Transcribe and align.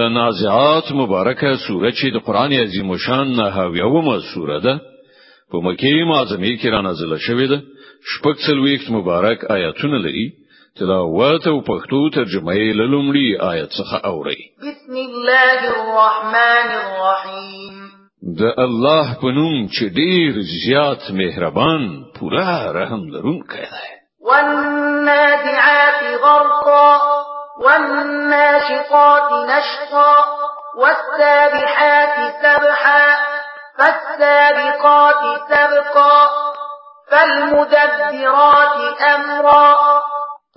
نازعات 0.00 0.84
مبارکه 0.92 1.56
سوره 1.68 1.92
چې 1.92 2.06
د 2.14 2.18
قران 2.26 2.52
عظیم 2.52 2.96
شان 2.96 3.28
نهاویومه 3.36 4.18
سوره 4.34 4.60
ده 4.60 4.74
په 5.50 5.56
مکی 5.62 6.04
معظمه 6.04 6.56
کې 6.60 6.66
را 6.66 6.80
نازله 6.80 7.18
شوې 7.18 7.48
ده 7.50 7.62
شپږ 8.10 8.36
څلوېښت 8.46 8.90
مبارک 8.90 9.44
آیاتونه 9.50 9.98
لري 9.98 10.32
تلاوت 10.78 11.46
او 11.46 11.60
پښتو 11.60 12.14
ترجمه 12.14 12.54
یې 12.54 12.72
لومړی 12.74 13.40
آیت 13.52 13.68
څخه 13.70 13.96
اوري 14.04 14.38
بسم 14.58 14.94
الله 14.96 15.58
الرحمن 15.76 16.68
الرحیم 16.84 17.76
د 18.38 18.42
الله 18.64 19.06
په 19.20 19.26
نوم 19.26 19.68
چې 19.68 19.84
ډیر 19.98 20.32
زیات 20.64 21.10
مهربان 21.10 22.02
پوره 22.20 22.72
رحم 22.72 23.02
لرونکی 23.14 23.64
دی 23.74 23.94
والنازعات 24.30 26.02
غرقا 26.24 27.24
والناشطات 27.64 29.28
نشطا 29.52 30.16
والسابحات 30.82 32.16
سبحا 32.42 33.06
فالسابقات 33.78 35.22
سبقا 35.52 36.18
فالمدبرات 37.10 38.78
أمرا 39.14 39.74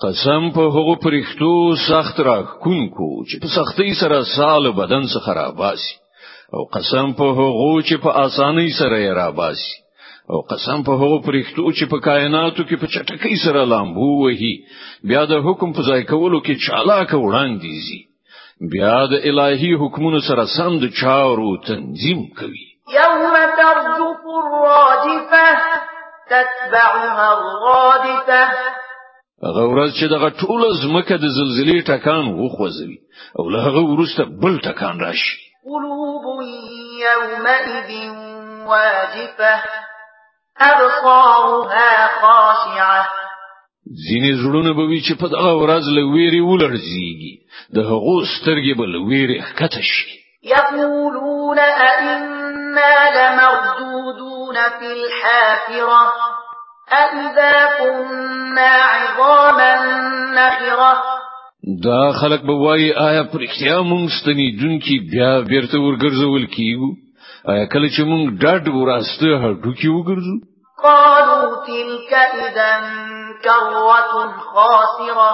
قسم 0.03 0.49
په 0.55 0.61
هغو 0.75 0.95
پرښتو 1.05 1.53
سخت 1.89 2.17
را 2.29 2.37
کونکو 2.63 3.09
چې 3.29 3.35
په 3.41 3.47
سختۍ 3.57 3.89
سره 4.01 4.19
سال 4.35 4.63
بدن 4.71 5.03
څخه 5.13 5.33
را 5.39 5.51
باسي 5.59 5.93
او 6.53 6.61
قسم 6.75 7.07
په 7.19 7.25
هغو 7.39 7.81
چې 7.87 7.95
په 8.03 8.09
اسانۍ 8.25 8.69
سره 8.79 8.97
یې 9.05 9.11
را 9.19 9.29
باسي 9.31 9.73
او 10.33 10.39
قسم 10.51 10.79
په 10.87 10.93
هغو 11.01 11.17
پرښتو 11.27 11.65
چې 11.77 11.85
په 11.91 11.97
کائناتو 12.07 12.63
کې 12.67 12.75
په 12.81 12.87
چټکۍ 12.93 13.35
سره 13.45 13.61
لامبو 13.71 14.09
وهي 14.23 14.53
بیا 15.11 15.23
د 15.31 15.33
حکم 15.47 15.69
په 15.77 15.81
ځای 15.89 16.03
کولو 16.11 16.39
کې 16.45 16.61
چالاک 16.65 17.09
وړاندې 17.13 17.71
زی 17.87 17.99
بیا 18.73 18.97
د 19.11 19.13
الهي 19.29 19.71
حکمونو 19.81 20.19
سره 20.27 20.45
سم 20.57 20.77
د 20.83 20.91
چارو 21.01 21.49
تنظیم 21.69 22.21
کوي 22.39 22.67
یوم 22.97 23.25
ترجف 23.61 24.21
الراجفه 24.43 25.49
تتبعها 26.33 27.27
الرادفه 27.39 28.41
هغه 29.47 29.65
ورځ 29.73 29.91
چې 29.99 30.05
دغه 30.15 30.29
ټول 30.41 30.61
زمکه 30.83 31.17
د 31.17 31.25
زلزلې 31.39 31.79
ټکان 31.89 32.25
وخوځوي 32.41 32.97
او 33.39 33.49
له 33.53 33.59
هغه 33.67 33.81
وروسته 33.93 34.23
بل 34.47 34.61
ټکان 34.69 34.99
راشي 35.09 35.35
قلوب 35.73 36.25
یومئذ 37.09 37.93
واجفه 38.71 39.53
ابصارها 40.59 41.93
خاشعه 42.21 43.03
زینې 44.07 44.31
زړونه 44.43 44.71
به 44.77 44.83
وی 44.89 44.99
چې 45.07 45.13
په 45.21 45.27
دغه 45.35 45.51
ورځ 45.61 45.83
لويري 45.97 46.41
ولړزيږي 46.45 47.33
د 47.75 47.77
هغو 47.89 48.15
سترګې 48.33 48.73
به 48.79 48.85
لويري 48.93 49.37
ښکته 49.47 49.81
شي 49.91 50.07
یقولون 50.55 51.57
ائنا 51.59 52.95
لمردودون 53.17 54.57
فی 54.79 54.87
الحافره 55.01 56.01
أَإِذَا 56.99 57.57
كُنَّا 57.79 58.71
عِظَامًا 58.97 59.73
نَخِرَةً 60.37 60.93
دا 61.83 62.11
خلق 62.21 62.41
به 62.41 62.53
وای 62.53 62.93
آیا 62.93 63.23
پر 63.23 63.39
اختیار 63.47 63.81
مونږ 63.83 64.07
ستنی 64.21 64.47
دونکي 64.61 64.95
بیا 65.11 65.41
بیرته 65.41 65.77
ورګرځول 65.79 66.43
کیږو 66.55 66.89
کله 67.47 67.87
چې 67.95 68.01
مونږ 68.09 68.23
ډډ 68.43 68.63
وراسته 68.79 69.27
هډوکی 69.43 69.87
وګرځو 69.95 70.35
قالوا 70.83 71.47
تلك 71.67 72.11
اذا 72.47 72.71
كره 73.45 74.13
خاسره 74.51 75.31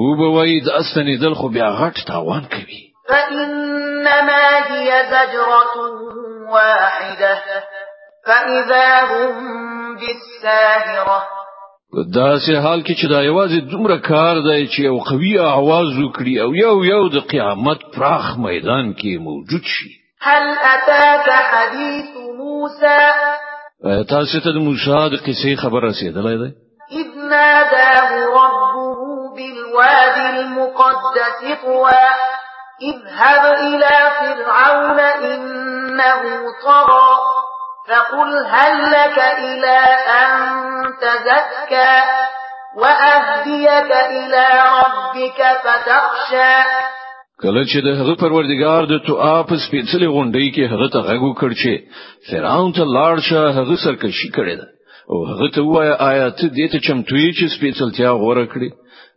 وبوي 0.00 0.60
د 0.66 0.68
اسنې 0.82 1.14
دل 1.22 1.34
خو 1.40 1.48
بیا 1.48 1.68
غټ 1.80 1.96
تاوان 2.12 2.44
کوي 2.52 2.80
فانما 3.08 4.46
هي 4.70 4.90
زجره 5.12 5.76
واحده 6.54 7.34
فاذا 8.26 8.88
هم 9.12 9.36
بالساهره 10.00 11.18
دا 12.14 12.32
سه 12.44 12.60
حال 12.64 12.80
کې 12.84 12.94
چې 13.00 13.06
دا 13.12 13.20
یوازې 13.30 13.58
دومره 13.72 13.96
کار 14.10 14.36
دی 14.48 14.68
چې 14.72 14.80
یو 14.80 14.98
قوي 15.08 15.34
आवाज 15.38 15.88
وکړي 16.00 16.34
او 16.44 16.50
یو 16.64 16.84
یو 16.84 17.08
د 17.08 17.16
قیامت 17.32 17.78
پراخ 17.94 18.26
میدان 18.38 18.94
کې 19.00 19.10
موجود 19.28 19.64
شي 19.64 20.05
هل 20.20 20.58
أتاك 20.58 21.30
حديث 21.30 22.10
موسى 22.16 23.12
تاسيت 24.08 24.44
ته 24.44 25.10
د 25.10 25.58
خبر 25.62 25.82
رسيد 25.84 26.16
الله 26.16 26.30
يدي 26.30 26.52
اذ 26.92 27.18
ناداه 27.28 28.10
ربه 28.26 28.94
بالوادي 29.36 30.40
المقدس 30.40 31.58
طوى 31.62 32.06
اذهب 32.82 33.52
إلى 33.56 34.10
فرعون 34.20 34.98
إنه 35.00 36.22
طغى 36.64 37.16
فقل 37.88 38.46
هل 38.46 38.90
لك 38.92 39.18
إلى 39.18 39.78
أن 40.22 40.36
تزكى 41.02 42.02
وأهديك 42.76 43.92
إلى 43.94 44.46
ربك 44.82 45.58
فتخشى 45.64 46.64
کله 47.44 47.62
چې 47.70 47.78
د 47.86 47.88
هغه 48.00 48.14
پروردگار 48.24 48.86
د 48.92 48.96
توعا 49.06 49.38
په 49.48 49.54
سپېڅلې 49.64 50.08
غونډې 50.14 50.46
کې 50.54 50.70
هغه 50.72 50.86
ته 50.92 50.98
غږ 51.08 51.20
وکړ 51.26 51.50
چې 51.60 51.72
فرعون 52.28 52.70
ته 52.78 52.84
لاړ 52.96 53.14
شه 53.28 53.42
هغه 53.58 53.74
سرکشي 53.86 54.28
کړې 54.36 54.54
ده 54.60 54.66
او 55.12 55.16
هغه 55.30 55.48
ته 55.56 55.60
وایا 55.72 55.94
آیا 56.10 56.28
ته 56.38 56.46
دې 56.58 56.66
ته 56.72 56.78
چمتو 56.86 57.14
یې 57.24 57.30
چې 57.36 57.54
سپېڅلتیا 57.56 58.10
غوړه 58.22 58.44
کړې 58.52 58.70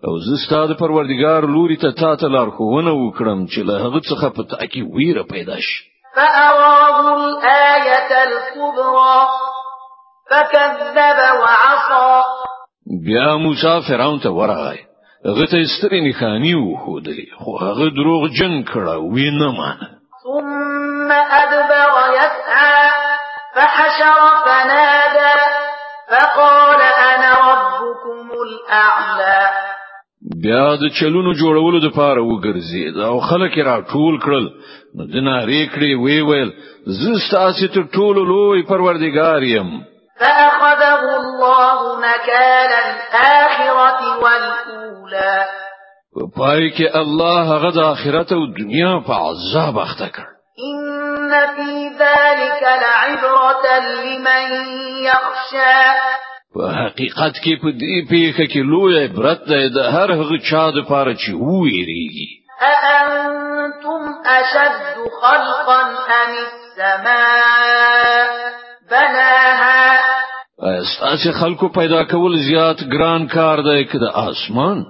او 0.05 0.11
زه 0.25 0.35
ستاسو 0.45 0.73
پروردگار 0.81 1.41
لوري 1.53 1.77
ته 1.83 1.89
تا 2.01 2.09
ته 2.19 2.27
لارښوونه 2.35 2.91
وکړم 3.03 3.39
چې 3.51 3.59
له 3.67 3.75
هغه 3.83 3.99
څخه 4.09 4.27
په 4.35 4.41
تا 4.51 4.59
کې 4.71 4.81
ویره 4.95 5.23
پیدا 5.33 5.55
شي 5.67 5.77
فأراه 6.15 7.07
الآية 7.21 8.11
الكبرى 8.27 9.17
فكذب 10.31 10.99
وعصى 11.41 12.05
بیا 13.09 13.29
موسی 13.47 13.73
فرعون 13.89 14.19
ته 14.25 14.29
ورغی 14.41 14.79
هغه 15.27 15.45
ته 15.51 15.57
سترې 15.75 15.99
نښانی 16.07 16.53
وښودلې 16.59 17.27
خو 17.41 17.49
هغه 17.65 17.85
دروغ 17.97 18.21
جن 18.37 18.53
کړه 18.71 18.93
وینه 19.13 19.49
مانه 19.59 19.87
ثم 20.23 21.09
ادبر 21.41 21.91
يسعى 22.21 22.79
فحشر 23.55 24.19
فنادى 24.45 25.37
فقال 26.11 26.81
انا 27.11 27.31
ربكم 27.51 28.25
الاعلى 28.47 29.41
بیا 30.43 30.67
د 30.81 30.83
چلونو 30.99 31.31
جوړولو 31.41 31.77
د 31.85 31.89
پاره 31.99 32.21
وګرځید 32.31 32.95
او 33.07 33.19
خلک 33.19 33.53
را 33.69 33.75
ټول 33.91 34.13
کړل 34.25 34.45
نو 34.95 35.03
دنا 35.13 35.37
ریکړې 35.51 35.91
وی 36.03 36.21
ویل 36.21 36.51
زه 36.99 37.11
ستاسو 37.27 37.67
ته 37.67 37.81
ټول 37.97 38.15
لوی 38.31 38.63
پروردګار 38.71 39.39
یم 39.43 39.69
فأخذه 40.19 41.15
الله 41.15 41.95
مكان 41.97 42.71
الآخرة 42.85 44.17
والأولى 44.17 45.45
پای 46.35 46.69
کې 46.71 46.95
الله 46.95 47.57
غدا 47.59 47.71
د 47.81 47.83
آخرت 47.83 48.31
او 48.31 48.45
دنیا 48.57 48.99
په 49.07 49.13
عذاب 49.13 49.77
اخته 49.79 50.07
کړ 50.07 50.23
ان 50.69 51.55
فی 51.55 51.89
ذلک 51.99 52.63
لعبرة 52.63 53.79
لمن 53.79 54.51
یخشى 54.99 55.85
په 56.55 56.67
حقیقت 56.69 57.35
کې 57.43 57.61
په 57.61 57.69
دې 57.71 58.09
پیخه 58.09 58.45
کې 58.53 58.57
لوی 58.59 59.05
عبرت 59.05 59.43
ده 59.49 59.67
د 59.75 59.79
هر 59.95 60.11
هغه 60.11 60.37
چا 60.51 60.69
د 60.71 60.87
پاره 60.89 61.13
چې 61.15 61.31
وېریږي 61.47 62.31
أأنتم 62.61 64.01
أشد 64.25 65.01
خلقا 65.21 65.81
أم 65.93 66.31
السماء 66.49 68.29
بناها 68.91 69.68
ستاسو 70.61 71.31
خلکو 71.39 71.67
پیدا 71.75 72.03
کول 72.03 72.37
زیات 72.47 72.77
ګران 72.93 73.27
کار 73.27 73.57
دی 73.63 73.83
کده 73.91 74.09
اسمان 74.27 74.85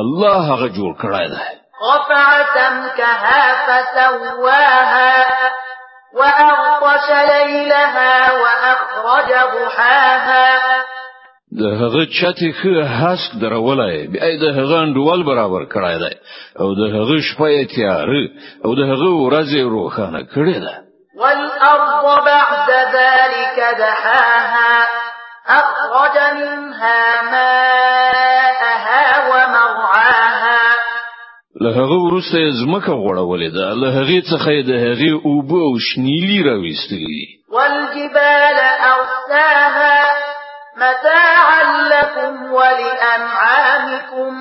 الله 0.00 0.36
هغه 0.50 0.68
جوړ 0.76 0.92
کړی 1.02 1.28
دی 1.28 1.38
رفع 1.86 2.54
سمكها 2.54 3.46
فسواها 3.64 5.26
وأغطش 6.18 7.08
ليلها 7.30 8.16
وأخرج 8.44 9.28
ضحاها 9.56 10.78
د 11.60 11.62
هغه 11.82 12.04
چته 12.20 12.52
ښه 12.62 12.74
حسک 13.00 13.32
درولای 13.42 14.06
بیا 14.14 14.32
د 14.42 14.44
هغه 14.60 14.76
انډول 14.84 15.20
برابر 15.32 15.62
کړای 15.64 15.98
دی 15.98 16.12
او 16.60 16.74
د 16.80 16.96
هغه 16.96 17.16
شپه 17.32 17.64
تیار 17.76 18.08
او 18.64 18.74
د 18.74 18.80
هغه 18.90 19.10
ورځ 19.24 19.50
روښانه 19.74 20.20
کړی 20.34 20.56
دی 20.66 20.74
والأرض 21.16 22.24
بعد 22.24 22.70
ذلك 22.70 23.76
دحاها 23.78 24.86
أخرج 25.46 26.18
منها 26.36 27.22
ماءها 27.22 29.28
ومرعاها 29.28 30.58
له 31.60 31.70
هغه 31.70 31.96
ورسته 32.04 32.40
زمکه 32.64 32.92
غوړولې 33.02 33.50
ده 33.56 33.66
له 33.80 33.88
هغه 33.98 34.20
څخه 34.32 34.62
د 34.70 34.70
هغه 34.86 35.08
اوبه 35.28 35.56
او 35.66 35.72
شنیلی 35.86 36.38
راويستلې 36.50 37.24
والجبال 37.54 38.56
أرساها 38.92 39.96
متاعا 40.76 41.62
لكم 41.94 42.52
ولأنعامكم 42.52 44.32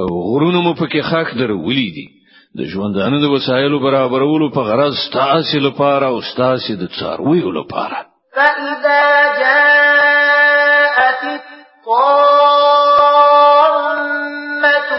او 0.00 0.08
غرونه 0.34 0.60
مو 0.60 0.74
پکې 0.74 1.00
خاک 1.10 1.26
درولې 1.34 1.86
دي 1.96 2.21
د 2.58 2.60
ژوندانه 2.72 3.18
د 3.20 3.24
وسایلو 3.34 3.76
برابرولو 3.86 4.46
په 4.56 4.60
غرض 4.68 4.96
تاسو 5.18 5.56
لپاره 5.66 6.06
او 6.12 6.18
تاسو 6.40 6.72
د 6.82 6.84
څارویو 6.98 7.50
لپاره 7.58 7.98
فإذا 8.36 9.04
جاءت 9.42 11.22
الطامة 11.38 12.08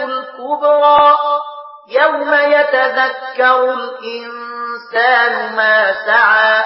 الكبرى 0.08 1.06
يوم 2.00 2.30
يتذكر 2.56 3.58
الإنسان 3.78 5.32
ما 5.56 5.76
سعى 6.06 6.56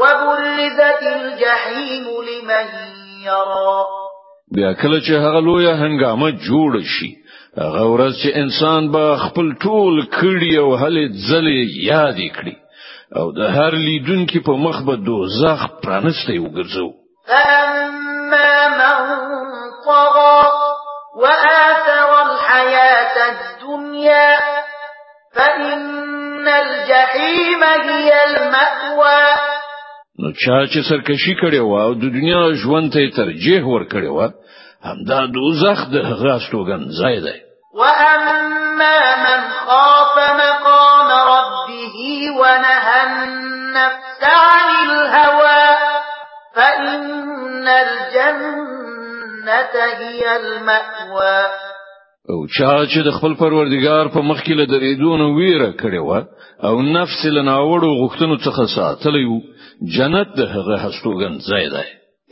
وبرزت 0.00 1.02
الجحيم 1.16 2.04
لمن 2.30 2.66
يرى 3.24 3.80
بیا 4.54 4.72
کله 4.80 5.00
چې 5.00 5.10
هغه 5.12 5.40
لویه 5.40 5.74
هنګامه 5.82 6.30
جوړ 6.32 6.72
شي 6.82 7.08
هغه 7.66 7.84
ورځ 7.94 8.12
چې 8.22 8.28
انسان 8.42 8.82
به 8.94 9.04
خپل 9.24 9.46
ټول 9.64 9.94
کړي 10.18 10.52
او 10.64 10.68
هلې 10.82 11.04
ځلې 11.28 11.60
یاد 11.92 12.18
کړي 12.36 12.54
او 13.18 13.26
د 13.38 13.40
هر 13.56 13.72
لیدونکو 13.86 14.38
په 14.48 14.52
مخ 14.64 14.76
به 14.88 14.94
دوزخ 15.08 15.60
پرانسته 15.84 16.32
وګرځو 16.44 16.86
اما 17.62 18.50
من 18.80 19.00
طغى 19.86 20.42
وآثر 21.22 22.10
الحياة 22.26 23.14
الدنيا 23.34 24.38
فإن 25.36 26.46
الجحيم 26.48 27.62
هي 27.94 28.12
المأوى 28.28 29.28
نو 30.20 30.30
چا 30.32 30.66
چې 30.66 30.78
سرکشي 30.90 31.34
کړي 31.42 31.56
او 31.58 31.94
د 32.04 32.14
دنیا 32.20 32.40
ژوند 32.62 32.92
ته 32.92 33.10
ترجیح 33.20 33.60
ور 33.66 33.84
کړي 33.88 34.32
همدا 34.88 35.20
دوزخ 35.34 35.78
د 35.92 35.96
هغه 36.10 36.30
استوګن 36.38 36.82
ځای 37.02 37.18
دی 37.26 37.38
وأما 37.78 38.98
من 39.16 39.40
خاف 39.66 40.16
مقام 40.18 41.08
ربه 41.34 41.96
ونهى 42.40 43.00
النفس 43.06 44.22
عن 44.24 44.68
الهوى 44.88 45.66
فإن 46.54 47.68
الجنة 47.68 49.74
هي 49.98 50.22
المأوى 50.36 51.40
او 52.34 52.40
چا 52.58 52.78
چې 52.92 53.00
د 53.04 53.10
خپل 53.18 53.32
پروردګار 53.42 54.04
په 54.14 54.20
مخ 54.28 54.38
کې 54.46 54.52
له 54.60 54.64
درېدون 54.72 55.20
ویره 55.36 55.70
کړې 55.82 56.02
و 56.08 56.10
او 56.68 56.74
نفس 56.82 57.20
له 57.36 57.42
ناوړو 57.50 57.90
غوښتنو 58.00 58.34
څخه 58.46 58.62
ساتلې 58.76 59.24
وو 59.30 59.38
جنت 59.98 60.28
د 60.38 60.40
هغه 60.54 60.76
هستوګن 60.86 61.34
ځای 61.48 61.66
دی 61.74 61.84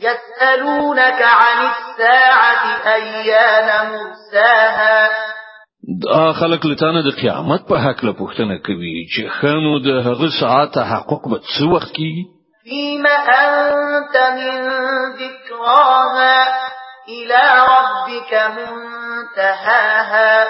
يسألونك 0.07 1.21
عن 1.21 1.57
الساعة 1.71 2.65
ایان 2.95 3.67
مرساها 3.91 4.97
دا 5.87 6.11
آه، 6.13 6.33
خلق 6.33 6.65
لتانه 6.65 7.01
د 7.01 7.09
قیامت 7.21 7.61
په 7.69 7.77
حق 7.77 8.03
له 8.05 8.11
پوښتنه 8.13 8.57
کوي 8.67 8.97
چې 9.13 9.21
خانو 9.39 9.73
د 9.79 9.89
هغه 10.07 10.27
ساعت 10.39 10.69
تحقق 10.73 11.23
به 11.29 11.39
څه 11.53 11.63
وخت 11.73 11.91
کی 11.93 12.11
فيما 12.63 13.15
أنت 13.43 14.15
من 14.37 14.57
ذكراها 15.15 16.37
إلى 17.09 17.43
ربك 17.73 18.33
منتهاها 18.57 20.47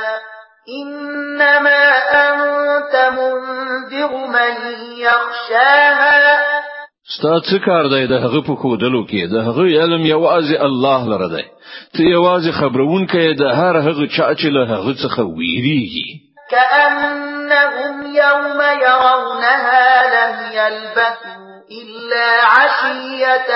إنما 0.81 1.86
أنت 2.25 2.94
منذر 3.18 4.12
من 4.28 4.56
يخشاها 4.98 6.67
ستا 7.15 7.33
څه 7.48 7.57
کار 7.65 7.86
دی 7.94 8.04
د 8.07 8.13
هغه 8.24 8.39
په 8.48 8.54
خودلو 8.62 9.01
کې 9.09 9.21
د 9.33 9.36
هغه 9.48 9.63
علم 9.81 10.01
یوازې 10.13 10.56
الله 10.68 11.01
لره 11.12 11.27
دی 11.36 11.45
ته 11.94 12.01
یوازې 12.15 12.51
خبرون 12.59 13.04
کې 13.07 13.25
د 13.39 13.44
هر 13.59 13.75
هغه 13.88 14.06
چا 14.15 14.27
چې 14.39 14.48
له 14.56 14.63
هغه 14.74 14.92
څخه 15.04 15.19
ویریږي 15.38 16.07
كأنهم 16.51 17.94
يوم 18.24 18.59
يرونها 18.88 19.88
لم 20.15 20.33
يلبثوا 20.59 21.63
إلا 21.80 22.27
عشية 22.56 23.51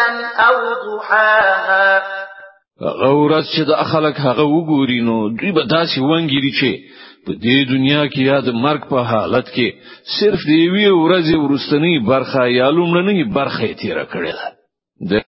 أو 0.48 0.58
ضحاها 0.88 2.21
غورت 2.82 3.46
چې 3.56 3.64
د 3.70 3.74
خلک 3.92 4.16
هغه 4.26 4.44
وګوري 4.48 5.02
نو 5.08 5.18
دوی 5.38 5.52
به 5.58 5.64
داسې 5.76 5.98
ونګيري 6.10 6.52
چې 6.60 6.72
په 7.26 7.32
دې 7.46 7.58
دنیا 7.74 8.04
کې 8.14 8.22
یاد 8.32 8.48
مرګ 8.66 8.82
په 8.92 9.00
حالت 9.12 9.48
کې 9.56 9.68
صرف 10.20 10.40
دی 10.50 10.62
وی 10.70 10.88
ورځې 11.04 11.36
ورستنی 11.46 11.96
برخه 12.12 12.44
یا 12.60 12.68
لومړنی 12.78 13.24
برخه 13.38 13.68
تیر 13.82 13.98
کړل 14.14 14.40
ده 15.10 15.20